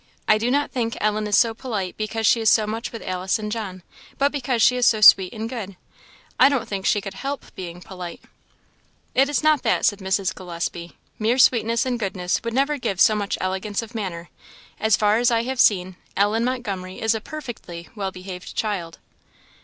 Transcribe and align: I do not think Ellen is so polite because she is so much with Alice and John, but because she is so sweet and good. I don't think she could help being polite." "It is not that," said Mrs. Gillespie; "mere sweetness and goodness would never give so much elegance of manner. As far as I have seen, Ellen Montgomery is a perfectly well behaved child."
I 0.27 0.39
do 0.39 0.49
not 0.49 0.71
think 0.71 0.97
Ellen 0.99 1.27
is 1.27 1.37
so 1.37 1.53
polite 1.53 1.95
because 1.95 2.25
she 2.25 2.41
is 2.41 2.49
so 2.49 2.65
much 2.65 2.91
with 2.91 3.03
Alice 3.03 3.37
and 3.37 3.51
John, 3.51 3.83
but 4.17 4.31
because 4.31 4.59
she 4.59 4.75
is 4.75 4.87
so 4.87 4.99
sweet 4.99 5.31
and 5.31 5.47
good. 5.47 5.77
I 6.39 6.49
don't 6.49 6.67
think 6.67 6.87
she 6.87 7.01
could 7.01 7.13
help 7.13 7.53
being 7.53 7.81
polite." 7.81 8.19
"It 9.13 9.29
is 9.29 9.43
not 9.43 9.61
that," 9.61 9.85
said 9.85 9.99
Mrs. 9.99 10.33
Gillespie; 10.33 10.97
"mere 11.19 11.37
sweetness 11.37 11.85
and 11.85 11.99
goodness 11.99 12.41
would 12.43 12.55
never 12.55 12.79
give 12.79 12.99
so 12.99 13.13
much 13.13 13.37
elegance 13.39 13.83
of 13.83 13.93
manner. 13.93 14.29
As 14.79 14.95
far 14.97 15.17
as 15.19 15.29
I 15.29 15.43
have 15.43 15.59
seen, 15.59 15.97
Ellen 16.17 16.43
Montgomery 16.43 16.99
is 16.99 17.13
a 17.13 17.21
perfectly 17.21 17.87
well 17.93 18.09
behaved 18.11 18.55
child." 18.55 18.97